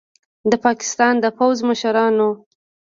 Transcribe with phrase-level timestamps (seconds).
[0.51, 2.29] د پاکستان د پوځ مشرانو